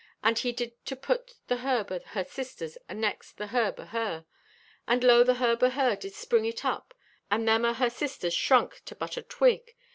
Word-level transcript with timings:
And 0.23 0.39
he 0.39 0.51
did 0.51 0.83
to 0.85 0.95
put 0.95 1.35
the 1.45 1.57
herb 1.57 1.91
o' 1.91 1.99
her 1.99 2.23
sisters 2.23 2.75
anext 2.89 3.35
the 3.35 3.45
herb 3.49 3.79
o' 3.79 3.85
her, 3.85 4.25
and 4.87 5.03
lo, 5.03 5.23
the 5.23 5.35
herb 5.35 5.61
o' 5.61 5.69
her 5.69 5.95
did 5.95 6.15
spring 6.15 6.45
it 6.45 6.65
up, 6.65 6.95
and 7.29 7.47
them 7.47 7.65
o' 7.65 7.73
her 7.75 7.91
sisters 7.91 8.33
shrunked 8.33 8.83
to 8.87 8.95
but 8.95 9.15
a 9.15 9.21
twig. 9.21 9.75